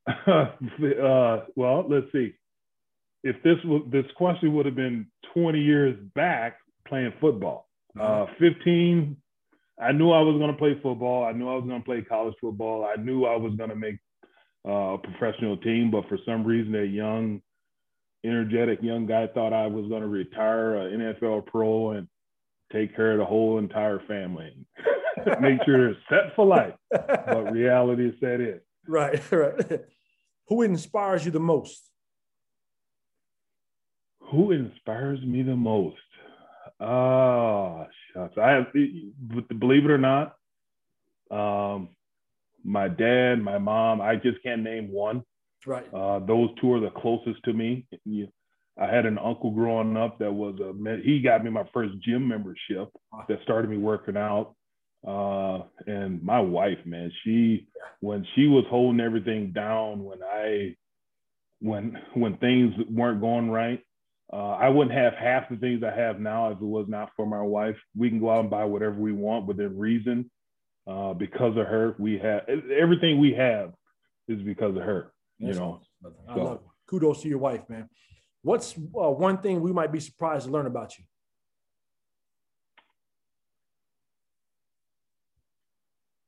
[0.27, 2.33] uh, well, let's see.
[3.23, 6.57] If this was this question would have been 20 years back
[6.87, 7.67] playing football.
[7.99, 9.17] Uh, 15,
[9.79, 11.23] I knew I was going to play football.
[11.23, 12.85] I knew I was going to play college football.
[12.85, 13.97] I knew I was going to make
[14.67, 17.41] uh, a professional team, but for some reason, a young,
[18.23, 22.07] energetic young guy thought I was going to retire an NFL pro and
[22.71, 24.53] take care of the whole entire family,
[25.41, 26.75] make sure they're set for life.
[26.91, 28.59] But reality set in.
[28.87, 29.81] Right, right.
[30.47, 31.90] Who inspires you the most?
[34.31, 35.97] Who inspires me the most?
[36.79, 38.37] Oh, shucks.
[38.37, 40.35] I have, believe it or not,
[41.29, 41.89] um,
[42.63, 45.23] my dad, my mom, I just can't name one.
[45.65, 45.85] Right.
[45.93, 47.85] Uh, those two are the closest to me.
[48.79, 52.27] I had an uncle growing up that was a, he got me my first gym
[52.27, 52.89] membership
[53.27, 54.55] that started me working out.
[55.05, 57.67] Uh, and my wife, man, she,
[57.99, 60.75] when she was holding everything down, when I,
[61.59, 63.83] when, when things weren't going right,
[64.33, 67.25] uh, I wouldn't have half the things I have now if it was not for
[67.25, 67.75] my wife.
[67.95, 70.31] We can go out and buy whatever we want within reason.
[70.87, 73.71] Uh, because of her, we have everything we have
[74.27, 75.11] is because of her.
[75.37, 75.81] You know,
[76.29, 76.43] I so.
[76.43, 76.61] love it.
[76.87, 77.89] kudos to your wife, man.
[78.41, 81.03] What's uh, one thing we might be surprised to learn about you?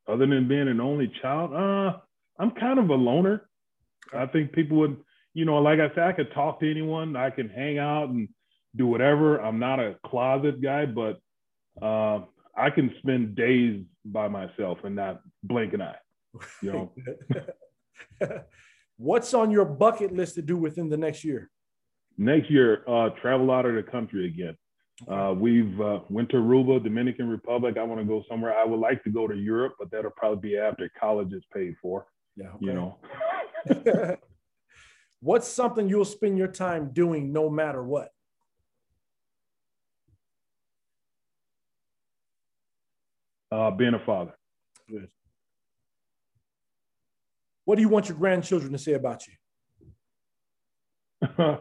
[0.08, 1.98] Other than being an only child, uh,
[2.38, 3.48] I'm kind of a loner.
[4.14, 4.98] I think people would
[5.34, 7.16] you know, like I said, I could talk to anyone.
[7.16, 8.30] I can hang out and
[8.76, 9.38] do whatever.
[9.38, 11.20] I'm not a closet guy, but
[11.82, 12.22] uh,
[12.56, 15.96] I can spend days by myself and not blink an eye.
[16.62, 16.92] You know.
[18.98, 21.50] What's on your bucket list to do within the next year?
[22.18, 24.56] Next year, uh, travel out of the country again.
[25.08, 27.78] Uh, we've uh, went to Aruba, Dominican Republic.
[27.78, 28.56] I want to go somewhere.
[28.56, 31.76] I would like to go to Europe, but that'll probably be after college is paid
[31.82, 32.06] for.
[32.36, 32.66] Yeah, okay.
[32.66, 34.18] you know.
[35.24, 38.10] What's something you'll spend your time doing no matter what?
[43.50, 44.34] Uh, being a father.
[44.90, 45.08] Good.
[47.64, 49.24] What do you want your grandchildren to say about
[51.22, 51.58] you?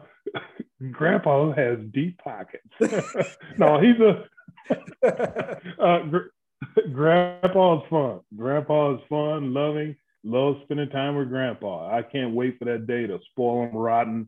[0.91, 2.67] Grandpa has deep pockets.
[3.57, 4.25] no, he's a
[5.81, 6.33] uh, gr-
[6.91, 8.19] Grandpa's fun.
[8.35, 11.95] Grandpa's fun, loving love spending time with grandpa.
[11.95, 14.27] I can't wait for that day to spoil them rotten,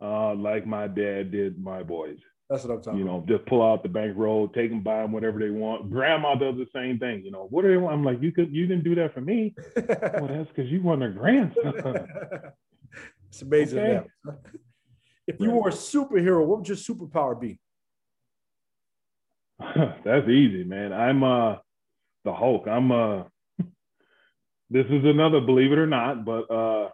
[0.00, 2.18] uh, like my dad did my boys.
[2.48, 2.98] That's what I'm talking.
[2.98, 3.28] You know, about.
[3.28, 5.90] just pull out the bankroll, take them, buy them whatever they want.
[5.90, 7.24] Grandma does the same thing.
[7.24, 7.94] You know, what do they want?
[7.94, 9.54] I'm like, you could, you didn't do that for me.
[9.76, 11.72] well, that's because you want a grandson.
[13.28, 13.78] it's amazing.
[13.78, 14.06] Okay.
[15.26, 17.58] If you were a superhero, what would your superpower be?
[20.04, 20.92] that's easy, man.
[20.92, 21.56] I'm uh
[22.24, 22.66] the Hulk.
[22.66, 23.22] I'm uh
[24.72, 26.88] this is another, believe it or not, but uh,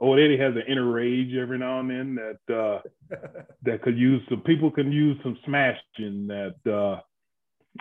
[0.00, 2.80] old Eddie has an inner rage every now and then that uh,
[3.62, 6.26] that could use some people can use some smashing.
[6.26, 7.00] That uh,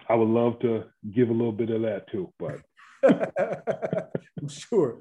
[0.07, 2.61] I would love to give a little bit of that too, but
[4.39, 4.99] I'm sure.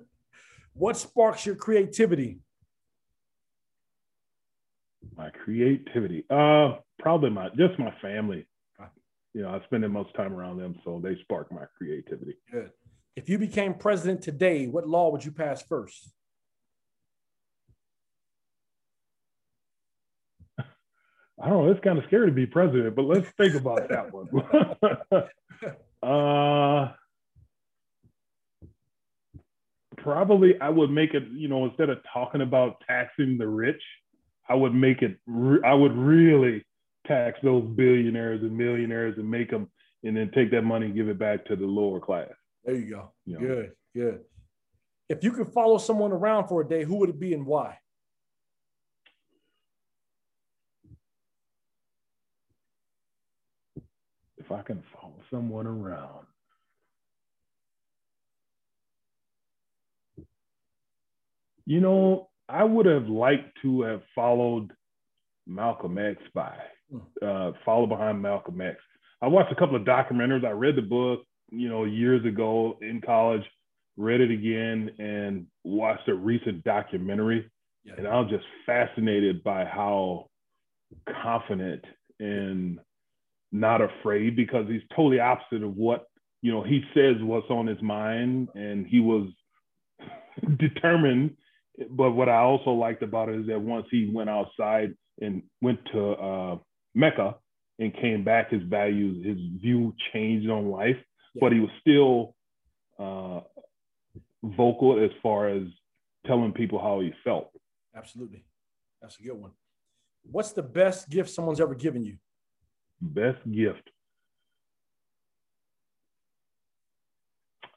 [0.73, 2.39] What sparks your creativity?
[5.17, 8.47] My creativity, uh, probably my just my family.
[9.35, 12.35] You know, I spend the most time around them, so they spark my creativity.
[12.51, 12.71] Good.
[13.21, 16.11] If you became president today, what law would you pass first?
[20.59, 21.71] I don't know.
[21.71, 24.27] It's kind of scary to be president, but let's think about that one.
[26.03, 26.93] uh,
[29.99, 33.83] probably I would make it, you know, instead of talking about taxing the rich,
[34.49, 36.65] I would make it, re- I would really
[37.07, 39.71] tax those billionaires and millionaires and make them,
[40.05, 42.31] and then take that money and give it back to the lower class.
[42.65, 43.13] There you go.
[43.25, 43.41] You know?
[43.41, 44.21] Good, good.
[45.09, 47.79] If you could follow someone around for a day, who would it be and why?
[54.39, 56.27] If I can follow someone around.
[61.67, 64.73] You know, I would have liked to have followed
[65.47, 66.57] Malcolm X by,
[66.91, 66.99] hmm.
[67.23, 68.77] uh, follow behind Malcolm X.
[69.23, 70.45] I watched a couple of documentaries.
[70.45, 71.21] I read the book
[71.51, 73.43] you know, years ago in college,
[73.97, 77.51] read it again and watched a recent documentary.
[77.85, 77.95] Yeah.
[77.99, 80.29] And I was just fascinated by how
[81.23, 81.85] confident
[82.19, 82.79] and
[83.53, 86.07] not afraid because he's totally opposite of what,
[86.43, 89.29] you know, he says what's on his mind and he was
[90.59, 91.37] determined.
[91.91, 95.81] But what I also liked about it is that once he went outside and went
[95.93, 96.59] to uh,
[96.95, 97.37] Mecca
[97.79, 100.97] and came back, his values, his view changed on life
[101.39, 102.35] but he was still
[102.99, 103.41] uh,
[104.43, 105.63] vocal as far as
[106.27, 107.51] telling people how he felt.
[107.95, 108.45] Absolutely.
[109.01, 109.53] That's a good one.
[110.23, 112.17] What's the best gift someone's ever given you?
[113.01, 113.89] Best gift.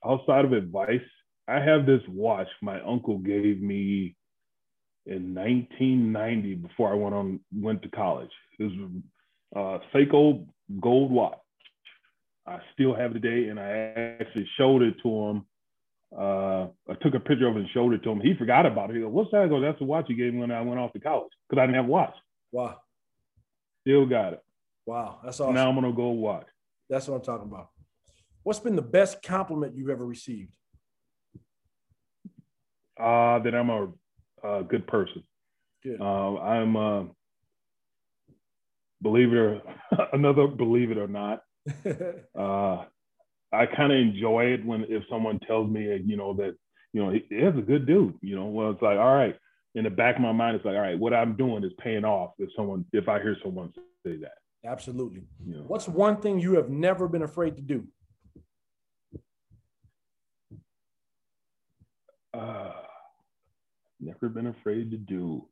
[0.06, 1.00] Outside of advice,
[1.48, 4.16] I have this watch my uncle gave me
[5.06, 8.32] in 1990 before I went on went to college.
[8.60, 8.92] It was
[9.56, 10.46] a Seiko
[10.82, 11.38] gold watch.
[12.46, 15.46] I still have it today, and I actually showed it to him.
[16.16, 18.20] Uh, I took a picture of it and showed it to him.
[18.20, 18.96] He forgot about it.
[18.96, 20.80] He goes, "What's that?" I go, "That's the watch you gave me when I went
[20.80, 22.16] off to college because I didn't have a watch."
[22.52, 22.80] Wow.
[23.82, 24.44] Still got it.
[24.86, 25.56] Wow, that's awesome.
[25.56, 26.48] Now I'm gonna go watch.
[26.90, 27.70] That's what I'm talking about.
[28.44, 30.52] What's been the best compliment you've ever received?
[33.00, 33.88] Uh, that I'm a,
[34.44, 35.24] a good person.
[35.82, 36.00] Good.
[36.00, 37.04] Uh, I'm, uh,
[39.02, 39.62] believe it or
[40.14, 41.42] another, believe it or not,
[42.38, 42.86] uh,
[43.52, 46.56] I kind of enjoy it when if someone tells me, you know, that
[46.92, 48.16] you know he, he's a good dude.
[48.22, 49.38] You know, well, it's like, all right.
[49.76, 52.06] In the back of my mind, it's like, all right, what I'm doing is paying
[52.06, 52.34] off.
[52.38, 53.74] If someone, if I hear someone
[54.06, 54.34] say that.
[54.66, 55.24] Absolutely.
[55.46, 55.64] You know.
[55.68, 57.88] What's one thing you have never been afraid to do?
[62.34, 62.72] Uh,
[64.00, 65.48] never been afraid to do.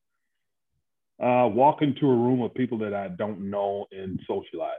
[1.22, 4.72] Uh, walk into a room of people that I don't know and socialize.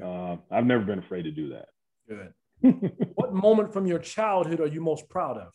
[0.00, 1.68] Uh, I've never been afraid to do that.
[2.08, 2.32] Good.
[3.14, 5.52] what moment from your childhood are you most proud of?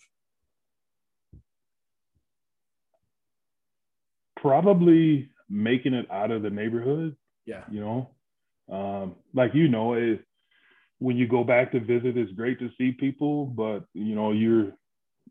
[4.35, 7.15] Probably making it out of the neighborhood.
[7.45, 7.63] Yeah.
[7.71, 8.09] You know,
[8.71, 10.23] um, like you know, it,
[10.99, 14.73] when you go back to visit, it's great to see people, but you know, you're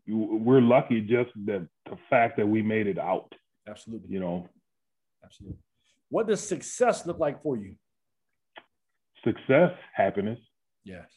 [0.07, 3.33] we're lucky just that the fact that we made it out.
[3.67, 4.09] Absolutely.
[4.09, 4.49] You know.
[5.23, 5.59] Absolutely.
[6.09, 7.75] What does success look like for you?
[9.27, 10.39] Success, happiness.
[10.85, 11.07] Yes.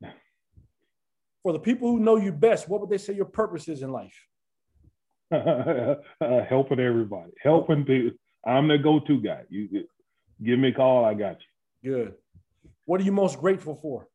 [1.42, 3.90] For the people who know you best, what would they say your purpose is in
[3.90, 4.14] life?
[5.32, 5.94] uh,
[6.48, 8.16] helping everybody, helping people.
[8.46, 9.42] I'm the go-to guy.
[9.48, 9.86] You
[10.44, 11.38] give me a call, I got
[11.82, 11.92] you.
[11.92, 12.14] Good.
[12.84, 14.06] What are you most grateful for?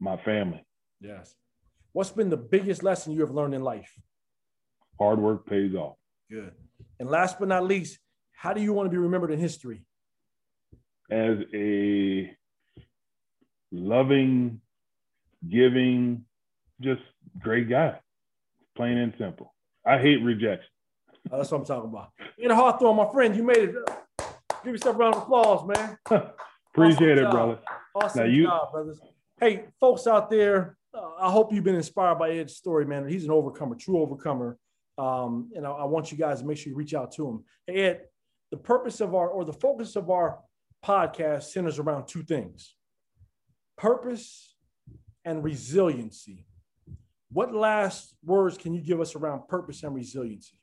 [0.00, 0.64] My family.
[1.00, 1.34] Yes.
[1.92, 3.92] What's been the biggest lesson you have learned in life?
[4.98, 5.96] Hard work pays off.
[6.30, 6.52] Good.
[6.98, 7.98] And last but not least,
[8.32, 9.84] how do you want to be remembered in history?
[11.10, 12.30] As a
[13.72, 14.60] loving,
[15.48, 16.24] giving,
[16.80, 17.02] just
[17.40, 17.98] great guy,
[18.76, 19.54] plain and simple.
[19.84, 20.68] I hate rejection.
[21.30, 22.10] Oh, that's what I'm talking about.
[22.42, 23.74] Ed Hawthorne, my friend, you made it.
[24.64, 25.98] Give yourself a round of applause, man.
[26.74, 27.58] Appreciate awesome it, brother.
[27.94, 29.00] Awesome now you, job, brothers.
[29.40, 33.08] Hey, folks out there, uh, I hope you've been inspired by Ed's story, man.
[33.08, 34.58] He's an overcomer, true overcomer.
[34.98, 37.44] Um, and I, I, want you guys to make sure you reach out to him.
[37.66, 38.00] Hey, Ed,
[38.50, 40.38] the purpose of our or the focus of our
[40.84, 42.75] podcast centers around two things
[43.76, 44.54] purpose
[45.24, 46.46] and resiliency.
[47.30, 50.58] What last words can you give us around purpose and resiliency?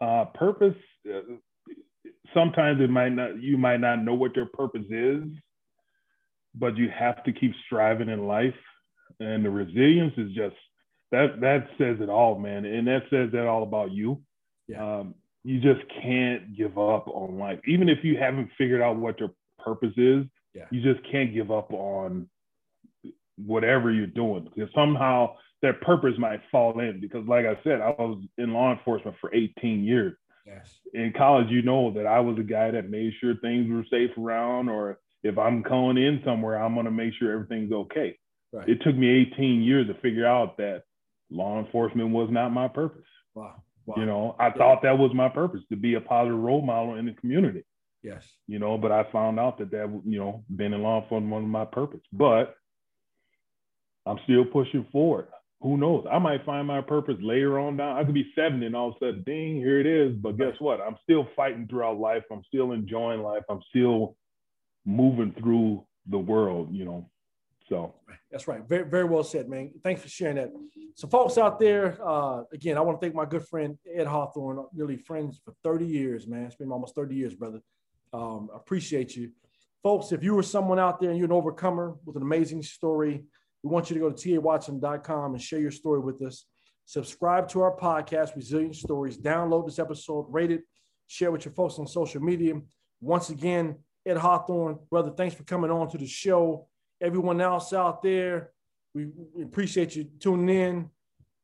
[0.00, 0.76] Uh, purpose.
[1.08, 1.20] Uh,
[2.32, 3.40] sometimes it might not.
[3.42, 5.24] You might not know what your purpose is,
[6.54, 8.54] but you have to keep striving in life.
[9.20, 10.56] And the resilience is just
[11.10, 11.40] that.
[11.40, 12.64] That says it all, man.
[12.64, 14.22] And that says that all about you.
[14.68, 15.00] Yeah.
[15.00, 19.18] Um, you just can't give up on life, even if you haven't figured out what
[19.18, 20.24] your purpose is.
[20.54, 20.64] Yeah.
[20.70, 22.28] You just can't give up on
[23.46, 27.90] whatever you're doing because somehow that purpose might fall in because like i said i
[27.90, 32.38] was in law enforcement for 18 years yes in college you know that i was
[32.38, 36.60] a guy that made sure things were safe around or if i'm going in somewhere
[36.60, 38.18] i'm going to make sure everything's okay
[38.52, 38.68] right.
[38.68, 40.82] it took me 18 years to figure out that
[41.30, 43.54] law enforcement was not my purpose wow,
[43.86, 43.94] wow.
[43.96, 44.52] you know i yeah.
[44.54, 47.62] thought that was my purpose to be a positive role model in the community
[48.02, 51.32] yes you know but i found out that that you know being in law enforcement
[51.32, 52.54] was my purpose but
[54.08, 55.28] I'm still pushing forward.
[55.60, 56.06] Who knows?
[56.10, 57.98] I might find my purpose later on down.
[57.98, 60.16] I could be 70 and all of a sudden, ding, here it is.
[60.16, 60.80] But guess what?
[60.80, 62.22] I'm still fighting throughout life.
[62.30, 63.42] I'm still enjoying life.
[63.50, 64.16] I'm still
[64.86, 67.10] moving through the world, you know.
[67.68, 67.94] So
[68.30, 68.62] that's right.
[68.66, 69.72] Very, very well said, man.
[69.82, 70.50] Thanks for sharing that.
[70.94, 74.64] So, folks out there, uh, again, I want to thank my good friend Ed Hawthorne,
[74.74, 76.44] really friends for 30 years, man.
[76.44, 77.60] It's been almost 30 years, brother.
[78.12, 79.30] Um, appreciate you.
[79.82, 83.24] Folks, if you were someone out there and you're an overcomer with an amazing story,
[83.62, 86.46] we want you to go to tawatson.com and share your story with us.
[86.84, 89.18] Subscribe to our podcast, Resilient Stories.
[89.18, 90.62] Download this episode, rate it,
[91.06, 92.54] share with your folks on social media.
[93.00, 96.66] Once again, Ed Hawthorne, brother, thanks for coming on to the show.
[97.00, 98.52] Everyone else out there,
[98.94, 100.90] we, we appreciate you tuning in.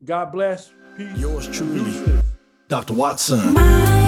[0.02, 0.72] God bless.
[0.96, 1.18] Peace.
[1.18, 2.22] Yours truly,
[2.68, 2.94] Dr.
[2.94, 4.03] Watson.